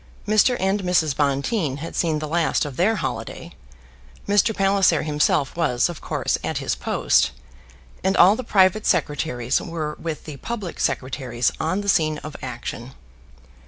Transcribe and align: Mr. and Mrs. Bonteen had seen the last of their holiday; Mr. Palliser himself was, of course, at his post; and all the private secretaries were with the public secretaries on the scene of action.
Mr. 0.27 0.57
and 0.59 0.81
Mrs. 0.81 1.15
Bonteen 1.15 1.77
had 1.77 1.95
seen 1.95 2.17
the 2.17 2.27
last 2.27 2.65
of 2.65 2.75
their 2.75 2.95
holiday; 2.95 3.53
Mr. 4.27 4.51
Palliser 4.55 5.03
himself 5.03 5.55
was, 5.55 5.89
of 5.89 6.01
course, 6.01 6.39
at 6.43 6.57
his 6.57 6.73
post; 6.73 7.29
and 8.03 8.17
all 8.17 8.35
the 8.35 8.43
private 8.43 8.87
secretaries 8.87 9.61
were 9.61 9.95
with 10.01 10.23
the 10.25 10.37
public 10.37 10.79
secretaries 10.79 11.51
on 11.59 11.81
the 11.81 11.87
scene 11.87 12.17
of 12.23 12.35
action. 12.41 12.93